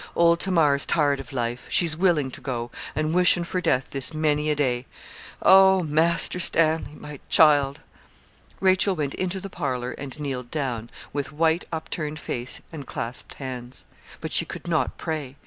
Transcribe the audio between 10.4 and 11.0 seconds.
down,